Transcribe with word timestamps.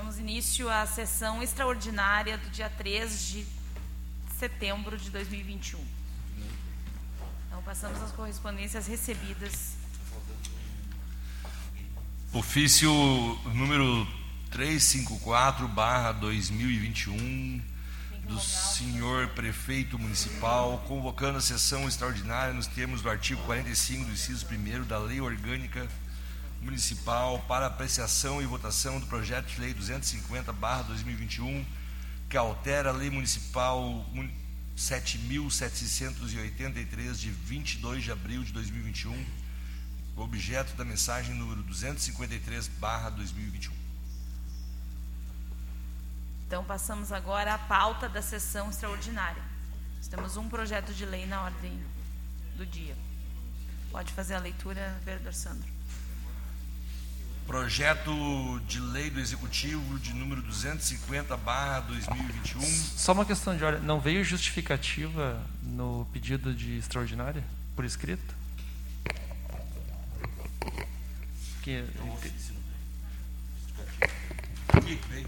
Damos 0.00 0.18
início 0.18 0.66
à 0.70 0.86
sessão 0.86 1.42
extraordinária 1.42 2.38
do 2.38 2.48
dia 2.48 2.70
3 2.70 3.22
de 3.28 3.46
setembro 4.38 4.96
de 4.96 5.10
2021. 5.10 5.78
Então, 7.46 7.62
passamos 7.62 8.00
às 8.00 8.10
correspondências 8.10 8.86
recebidas. 8.86 9.74
Ofício 12.32 12.90
número 13.52 14.08
354, 14.50 15.68
barra 15.68 16.12
2021, 16.12 17.62
do 18.26 18.40
senhor 18.40 19.28
prefeito 19.28 19.98
municipal, 19.98 20.82
convocando 20.88 21.36
a 21.36 21.42
sessão 21.42 21.86
extraordinária 21.86 22.54
nos 22.54 22.66
termos 22.66 23.02
do 23.02 23.10
artigo 23.10 23.42
45 23.42 24.06
do 24.06 24.12
inciso 24.12 24.46
1 24.50 24.84
da 24.84 24.98
Lei 24.98 25.20
Orgânica 25.20 25.86
Municipal 26.60 27.38
para 27.48 27.66
apreciação 27.66 28.40
e 28.42 28.46
votação 28.46 29.00
do 29.00 29.06
projeto 29.06 29.46
de 29.46 29.60
lei 29.60 29.72
250, 29.72 30.52
barra 30.52 30.82
2021, 30.82 31.64
que 32.28 32.36
altera 32.36 32.90
a 32.90 32.92
Lei 32.92 33.08
Municipal 33.08 34.04
7.783, 34.76 37.14
de 37.14 37.30
22 37.30 38.04
de 38.04 38.12
abril 38.12 38.44
de 38.44 38.52
2021, 38.52 39.24
objeto 40.16 40.76
da 40.76 40.84
mensagem 40.84 41.34
número 41.34 41.62
253, 41.62 42.68
barra 42.78 43.08
2021. 43.10 43.72
Então, 46.46 46.62
passamos 46.64 47.10
agora 47.10 47.54
à 47.54 47.58
pauta 47.58 48.06
da 48.08 48.20
sessão 48.20 48.70
extraordinária. 48.70 49.42
Nós 49.96 50.08
temos 50.08 50.36
um 50.36 50.46
projeto 50.48 50.92
de 50.92 51.06
lei 51.06 51.24
na 51.24 51.42
ordem 51.42 51.80
do 52.56 52.66
dia. 52.66 52.96
Pode 53.90 54.12
fazer 54.12 54.34
a 54.34 54.38
leitura, 54.38 55.00
vereador 55.04 55.32
Sandro. 55.32 55.79
Projeto 57.50 58.60
de 58.68 58.78
lei 58.78 59.10
do 59.10 59.18
Executivo 59.18 59.98
de 59.98 60.14
número 60.14 60.40
250, 60.40 61.36
barra 61.36 61.80
2021. 61.80 62.60
Só 62.62 63.12
uma 63.12 63.24
questão 63.24 63.56
de 63.56 63.64
ordem. 63.64 63.82
Não 63.82 64.00
veio 64.00 64.22
justificativa 64.22 65.44
no 65.60 66.06
pedido 66.12 66.54
de 66.54 66.78
extraordinária, 66.78 67.42
por 67.74 67.84
escrito? 67.84 68.36
Que, 71.64 71.84
Aqui, 74.68 75.00
vem. 75.08 75.26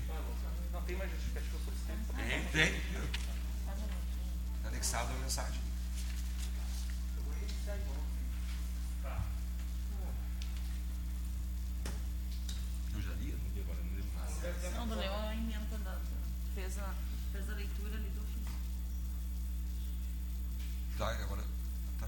não 0.73 0.83
tem 0.83 0.97
mais 0.97 1.11
justificativa 1.11 1.59
por 1.65 1.75
escrito? 1.75 2.53
Tem, 2.53 2.71
tem. 2.71 2.81
Anexado 4.65 5.13
a 5.13 5.19
mensagem. 5.19 5.61
Eu 12.95 13.01
já 13.01 13.13
li, 13.15 13.33
não 13.33 13.51
li 13.55 13.61
agora, 13.61 13.79
não 13.83 13.95
lembro 13.95 14.13
nada. 14.15 14.71
Não, 14.77 14.87
do 14.89 14.95
Leão 14.97 15.25
é 15.25 15.29
a 15.29 15.35
emenda 15.35 15.79
da. 15.79 15.99
Fez 16.55 16.79
a, 16.79 16.95
fez 17.33 17.49
a 17.49 17.55
leitura 17.55 17.97
ali 17.97 18.11
do 18.11 18.21
ofício. 18.21 18.53
Tá, 20.99 21.11
agora 21.11 21.43
tá, 21.99 22.07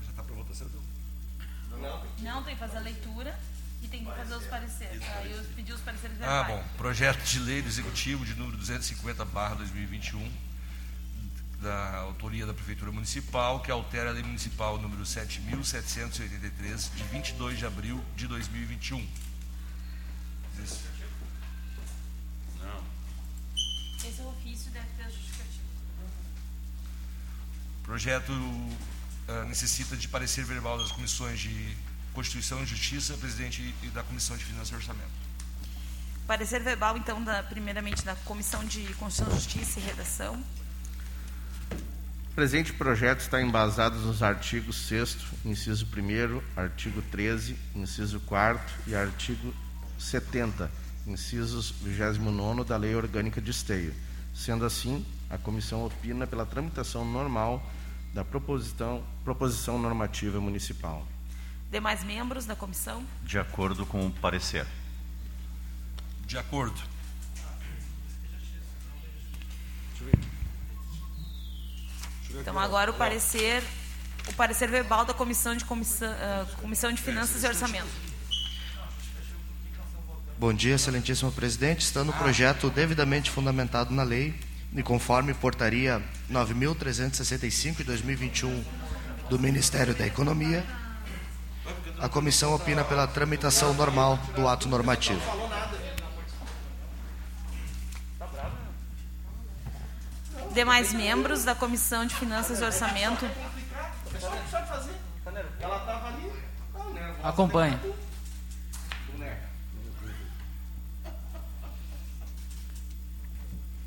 para 0.54 0.68
votação, 0.68 0.68
então. 0.68 2.04
Não, 2.20 2.42
tem 2.44 2.54
que 2.54 2.60
fazer 2.60 2.76
a 2.76 2.80
leitura 2.80 3.38
e 3.82 3.88
tem 3.88 4.04
que 4.04 4.10
fazer 4.10 4.34
os 4.34 4.44
pareceres. 4.46 5.02
Aí 5.02 5.32
eu 5.32 5.44
pedi 5.56 5.72
os 5.72 5.80
pareceres 5.80 6.16
Ah, 6.22 6.42
verbais. 6.42 6.46
bom. 6.48 6.76
Projeto 6.76 7.22
de 7.24 7.38
lei 7.40 7.60
do 7.62 7.68
Executivo 7.68 8.24
de 8.24 8.34
número 8.34 8.56
250, 8.56 9.24
barra 9.24 9.56
2021, 9.56 10.32
da 11.60 11.96
autoria 11.96 12.46
da 12.46 12.54
Prefeitura 12.54 12.92
Municipal, 12.92 13.60
que 13.60 13.70
altera 13.70 14.10
a 14.10 14.12
Lei 14.12 14.22
Municipal 14.22 14.78
número 14.78 15.02
7.783, 15.02 16.94
de 16.94 17.02
22 17.04 17.58
de 17.58 17.66
abril 17.66 18.04
de 18.16 18.26
2021. 18.26 19.06
Isso. 20.62 20.94
Esse 24.06 24.20
é 24.20 24.24
o 24.24 24.28
ofício 24.28 24.70
deve 24.70 24.86
ter 24.96 25.02
a 25.04 25.08
justificativa. 25.08 25.64
Projeto 27.82 28.32
ah, 29.26 29.44
necessita 29.44 29.96
de 29.96 30.06
parecer 30.08 30.44
verbal 30.44 30.76
das 30.78 30.92
comissões 30.92 31.40
de 31.40 31.76
Constituição 32.12 32.62
e 32.62 32.66
Justiça, 32.66 33.14
presidente 33.14 33.74
e 33.82 33.86
da 33.88 34.02
Comissão 34.02 34.36
de 34.36 34.44
Finanças 34.44 34.70
e 34.70 34.74
Orçamento. 34.74 35.24
Parecer 36.26 36.62
verbal, 36.62 36.96
então, 36.96 37.22
da, 37.22 37.42
primeiramente 37.42 38.04
da 38.04 38.14
Comissão 38.16 38.64
de 38.64 38.82
Constituição, 38.94 39.34
Justiça 39.34 39.80
e 39.80 39.82
Redação. 39.82 40.44
O 42.30 42.34
presente 42.34 42.72
projeto 42.72 43.20
está 43.20 43.40
embasado 43.40 43.96
nos 44.00 44.22
artigos 44.22 44.88
6 44.88 45.18
inciso 45.44 45.86
1 45.86 46.60
artigo 46.60 47.00
13, 47.00 47.56
inciso 47.74 48.20
4 48.20 48.74
e 48.86 48.94
artigo 48.94 49.54
70, 49.98 50.70
incisos 51.06 51.70
29 51.82 52.64
da 52.64 52.76
Lei 52.76 52.94
Orgânica 52.94 53.40
de 53.40 53.50
Esteio. 53.50 53.94
Sendo 54.34 54.64
assim, 54.64 55.06
a 55.30 55.38
comissão 55.38 55.84
opina 55.84 56.26
pela 56.26 56.44
tramitação 56.44 57.04
normal 57.04 57.64
da 58.14 58.24
proposição, 58.24 59.02
proposição 59.24 59.76
normativa 59.76 60.40
municipal. 60.40 61.04
Demais 61.68 62.04
membros 62.04 62.46
da 62.46 62.54
comissão. 62.54 63.04
De 63.24 63.40
acordo 63.40 63.84
com 63.84 64.06
o 64.06 64.10
parecer. 64.12 64.64
De 66.24 66.38
acordo. 66.38 66.80
Então, 72.30 72.58
agora 72.58 72.90
o 72.90 72.94
parecer, 72.94 73.62
o 74.28 74.32
parecer 74.34 74.68
verbal 74.68 75.04
da 75.04 75.14
Comissão 75.14 75.56
de, 75.56 75.64
comissão, 75.64 76.12
ah, 76.12 76.46
comissão 76.60 76.92
de 76.92 77.00
Finanças 77.00 77.42
e 77.42 77.46
Orçamento. 77.46 77.88
Bom 80.38 80.52
dia, 80.52 80.74
excelentíssimo 80.74 81.30
presidente. 81.32 81.80
Estando 81.80 82.10
o 82.10 82.12
projeto 82.12 82.70
devidamente 82.70 83.30
fundamentado 83.30 83.94
na 83.94 84.02
lei 84.02 84.34
e 84.74 84.82
conforme 84.82 85.32
portaria 85.32 86.02
9.365 86.30 87.76
de 87.76 87.84
2021 87.84 88.64
do 89.28 89.38
Ministério 89.38 89.94
da 89.94 90.06
Economia, 90.06 90.64
a 92.00 92.08
comissão 92.08 92.54
opina 92.54 92.84
pela 92.84 93.06
tramitação 93.06 93.72
normal 93.74 94.18
do 94.34 94.48
ato 94.48 94.68
normativo. 94.68 95.22
Demais 100.52 100.92
membros 100.92 101.44
da 101.44 101.54
Comissão 101.54 102.06
de 102.06 102.14
Finanças 102.14 102.60
e 102.60 102.64
Orçamento. 102.64 103.28
Acompanhe. 107.22 107.78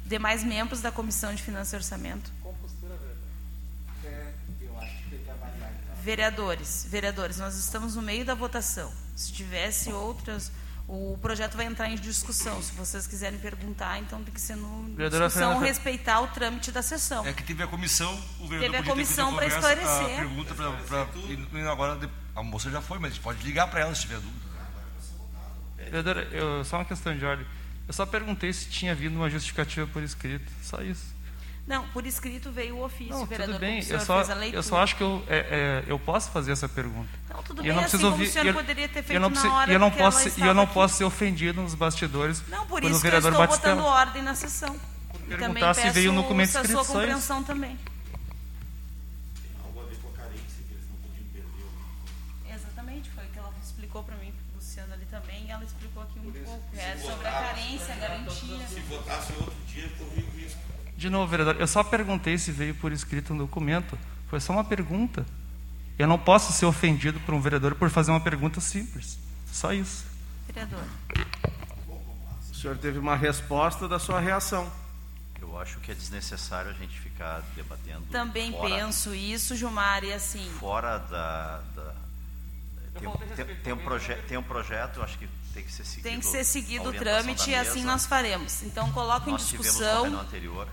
Demais 0.07 0.44
membros 0.44 0.81
da 0.81 0.91
Comissão 0.91 1.34
de 1.35 1.44
Finanças 1.44 1.73
e 1.73 1.75
Orçamento. 1.75 2.31
Vereadores, 6.03 6.85
vereadores, 6.90 7.38
nós 7.38 7.56
estamos 7.57 7.95
no 7.95 8.01
meio 8.01 8.23
da 8.23 8.34
votação. 8.34 8.91
Se 9.16 9.34
tivesse 9.34 9.91
outras, 9.91 10.51
o 10.88 11.18
projeto 11.22 11.57
vai 11.57 11.66
entrar 11.66 11.90
em 11.90 11.95
discussão. 11.95 12.62
Se 12.62 12.72
vocês 12.73 13.06
quiserem 13.06 13.38
perguntar, 13.40 14.00
então 14.00 14.23
tem 14.23 14.34
que 14.34 14.40
ser 14.40 14.56
no 14.56 14.84
Vereadora 14.95 15.25
discussão, 15.25 15.50
Fernanda- 15.50 15.66
respeitar 15.66 16.22
o 16.22 16.28
trâmite 16.29 16.72
da 16.72 16.81
sessão. 16.81 17.25
É 17.25 17.34
que 17.34 17.44
teve 17.44 17.62
a 17.63 17.68
comissão, 17.68 18.13
o 18.39 18.47
vereador 18.47 18.59
Teve 18.78 18.78
a 18.78 18.84
comissão 18.94 19.38
feito 19.38 19.53
a 19.56 19.59
pra 19.59 19.62
conversa, 19.62 19.81
esclarecer. 19.91 20.16
A 20.16 20.19
pergunta 20.19 20.56
pra, 20.56 20.72
pra- 20.72 21.72
agora 21.72 22.09
a 22.35 22.44
moça 22.44 22.69
já 22.72 22.81
foi, 22.81 23.00
mas 23.00 23.12
a 23.12 23.13
gente 23.16 23.24
pode 23.24 23.44
ligar 23.44 23.68
para 23.69 23.81
ela 23.81 23.94
se 23.94 24.01
tiver 24.01 24.19
dúvida. 24.19 24.47
Vereadora, 25.78 26.22
eu, 26.31 26.63
só 26.63 26.78
uma 26.78 26.85
questão 26.85 27.18
de 27.18 27.25
ordem. 27.25 27.45
Eu 27.88 27.94
só 27.94 28.06
perguntei 28.06 28.52
se 28.52 28.68
tinha 28.70 28.92
havido 28.92 29.16
uma 29.16 29.30
justificativa 29.30 29.88
por 29.88 30.03
escrito. 30.03 30.52
Só 30.62 30.81
isso. 30.81 31.16
Não, 31.66 31.86
por 31.90 32.06
escrito 32.06 32.50
veio 32.52 32.78
o 32.78 32.84
ofício, 32.86 33.14
Não, 33.14 33.25
vereador. 33.25 33.56
tudo 33.56 33.62
bem. 33.62 33.84
Eu 33.90 34.00
só, 34.00 34.18
fez 34.18 34.30
a 34.30 34.34
leitura. 34.36 34.58
eu 34.58 34.64
só 34.64 34.81
acho 34.81 34.96
que 34.96 35.03
eu, 35.03 35.22
é, 35.28 35.38
é, 35.38 35.84
eu 35.92 36.00
posso 36.00 36.31
fazer 36.31 36.53
essa 36.53 36.68
pergunta. 36.70 37.09
Não, 37.30 37.44
tudo 37.44 37.59
E 37.59 37.64
bem, 37.64 37.70
eu 37.70 37.75
não 37.75 37.81
assim 37.84 37.92
preciso 37.98 38.12
ouvir. 38.12 38.28
o 38.28 38.31
senhor 38.31 38.46
eu- 38.48 38.53
poderia 38.53 38.88
ter 38.88 39.03
feito 39.03 39.12
eu 39.14 39.20
não 39.20 39.30
na 39.30 39.34
preciso- 39.34 39.53
hora 39.53 39.72
e 39.72 39.74
eu 39.74 39.80
não 39.80 39.92
posso, 39.92 40.30
e 40.30 40.42
eu 40.42 40.53
não 40.53 40.64
aqui. 40.64 40.74
posso 40.74 40.96
ser 40.96 41.03
ofendido 41.03 41.62
nos 41.62 41.75
bastidores 41.75 42.42
Não, 42.48 42.66
por 42.68 42.81
isso 42.84 42.98
o 42.98 43.02
que 43.02 43.07
eu 43.07 43.18
estou 43.18 43.31
Batistella. 43.34 43.75
botando 43.81 43.86
ordem 43.86 44.24
na 44.24 44.33
sessão. 44.36 44.75
E 44.75 45.31
também 45.31 45.38
perguntar 45.40 45.74
se 45.74 45.81
peço 45.81 45.94
veio 45.94 46.13
no 46.13 46.22
documento 46.22 46.48
a 46.50 46.51
sua 46.51 46.62
escrito, 46.62 46.81
isso. 46.81 46.92
compreensão 46.94 47.44
também. 47.44 47.78
Exatamente, 52.50 53.10
foi 53.12 53.25
o 53.25 53.28
que 53.30 53.40
ela 53.40 53.54
explicou 53.62 54.04
para 54.04 54.16
mim, 54.18 54.33
Luciano 54.68 54.94
ali 54.94 55.06
também, 55.06 55.50
ela 55.50 55.64
explicou 55.64 56.04
aqui 56.04 56.19
um 56.19 56.30
pouco. 56.44 56.75
É 56.75 56.98
sobre 56.98 57.25
a 57.25 57.31
carência, 57.31 57.94
a 57.94 57.98
garantia. 57.98 58.58
De 60.98 61.10
novo, 61.10 61.28
vereador, 61.28 61.56
eu 61.58 61.68
só 61.68 61.84
perguntei 61.86 62.38
se 62.38 62.52
veio 62.52 62.75
por 62.75 62.92
escrito 62.92 63.34
no 63.34 63.46
documento. 63.46 63.98
Foi 64.30 64.42
só 64.42 64.52
uma 64.52 64.66
pergunta. 64.66 65.25
Eu 65.98 66.06
não 66.06 66.19
posso 66.19 66.52
ser 66.52 66.66
ofendido 66.66 67.18
por 67.22 67.34
um 67.34 67.40
vereador 67.40 67.75
por 67.75 67.90
fazer 67.90 68.12
uma 68.12 68.19
pergunta 68.19 68.60
simples. 68.60 69.18
Só 69.52 69.72
isso. 69.72 70.06
Vereador. 70.48 70.84
O 72.52 72.56
senhor 72.56 72.78
teve 72.78 73.00
uma 73.00 73.16
resposta 73.16 73.88
da 73.88 73.98
sua 74.00 74.19
reação. 74.19 74.69
Eu 75.40 75.58
acho 75.62 75.80
que 75.80 75.92
é 75.92 75.96
desnecessário 75.96 76.72
a 76.72 76.74
gente 76.74 77.00
ficar 77.00 77.42
debatendo. 77.56 78.04
Também 78.12 78.52
fora, 78.52 78.75
penso 78.75 79.16
isso, 79.16 79.56
Gilmar, 79.56 80.04
e 80.04 80.12
assim. 80.12 80.44
Fora 80.60 80.98
da. 80.98 81.62
da- 81.74 81.96
tem, 83.45 83.56
tem- 83.57 83.74
um 83.74 83.78
tem 84.28 84.38
um 84.38 84.44
projeto, 84.44 85.01
acho 85.01 85.18
que 85.18 85.28
tem 85.54 85.63
que 85.63 85.72
ser 85.72 85.86
seguido. 85.86 86.10
Tem 86.10 86.19
que 86.19 86.25
ser 86.25 86.44
seguido 86.44 86.89
o 86.89 86.94
trâmite 86.94 87.50
e 87.50 87.54
da 87.54 87.62
assim 87.62 87.84
nós 87.84 88.06
faremos. 88.06 88.63
Então, 88.63 88.92
coloco 88.92 89.30
em 89.30 89.34
Nós 89.34 89.48
tivemos 89.48 89.68
no 89.68 89.72
discussão. 89.80 90.19
anterior. 90.19 90.68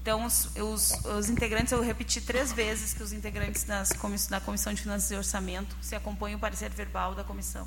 Então, 0.00 0.24
os, 0.24 0.48
os, 0.56 0.92
os 1.04 1.28
integrantes, 1.28 1.72
eu 1.72 1.82
repeti 1.82 2.20
três 2.20 2.52
vezes 2.52 2.94
que 2.94 3.02
os 3.02 3.12
integrantes 3.12 3.64
das 3.64 3.92
comiss, 3.92 4.28
da 4.28 4.40
Comissão 4.40 4.72
de 4.72 4.80
Finanças 4.82 5.10
e 5.10 5.16
Orçamento 5.16 5.74
se 5.82 5.96
acompanham 5.96 6.36
o 6.36 6.40
parecer 6.40 6.70
verbal 6.70 7.12
da 7.14 7.24
comissão. 7.24 7.66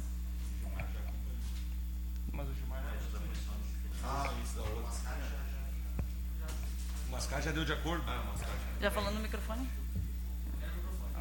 O 2.31 2.37
Mascar 7.19 7.41
já 7.41 7.51
deu 7.51 7.65
de 7.65 7.73
acordo? 7.73 8.01
Já 8.79 8.89
falou 8.89 9.11
no 9.11 9.19
microfone? 9.19 9.69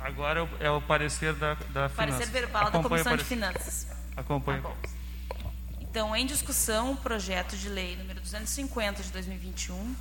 Agora 0.00 0.48
é 0.60 0.70
o, 0.70 0.76
é 0.76 0.80
parecer 0.80 1.34
da, 1.34 1.54
da 1.54 1.88
Parecer 1.88 2.26
finança. 2.26 2.30
verbal 2.30 2.62
da 2.62 2.68
Acompanhe 2.68 3.00
o 3.00 3.04
Comissão 3.04 3.16
de. 3.16 3.24
Finanças. 3.24 3.88
Acompanhe. 4.16 4.62
Tá. 4.62 4.70
Então, 5.80 6.14
em 6.14 6.24
discussão, 6.24 6.92
o 6.92 6.96
projeto 6.96 7.56
de 7.56 7.68
lei 7.68 7.96
número 7.96 8.20
250 8.20 9.02
de 9.02 9.10
2021. 9.10 9.96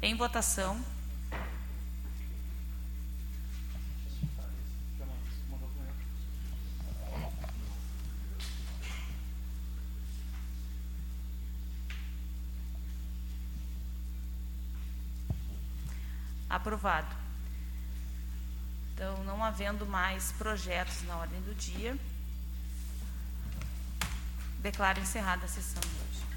Em 0.00 0.16
votação. 0.16 0.82
Aprovado. 16.54 17.08
Então, 18.92 19.24
não 19.24 19.42
havendo 19.42 19.84
mais 19.84 20.30
projetos 20.38 21.02
na 21.02 21.16
ordem 21.16 21.40
do 21.40 21.52
dia, 21.52 21.98
declaro 24.60 25.00
encerrada 25.00 25.46
a 25.46 25.48
sessão 25.48 25.80
de 25.80 25.88
hoje. 25.88 26.33